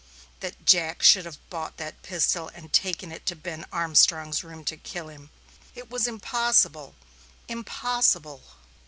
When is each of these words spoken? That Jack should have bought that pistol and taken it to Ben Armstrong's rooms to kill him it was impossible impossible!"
That 0.39 0.65
Jack 0.65 1.03
should 1.03 1.25
have 1.25 1.37
bought 1.51 1.77
that 1.77 2.01
pistol 2.01 2.49
and 2.55 2.73
taken 2.73 3.11
it 3.11 3.23
to 3.27 3.35
Ben 3.35 3.67
Armstrong's 3.71 4.43
rooms 4.43 4.65
to 4.69 4.77
kill 4.77 5.09
him 5.09 5.29
it 5.75 5.91
was 5.91 6.07
impossible 6.07 6.95
impossible!" 7.47 8.41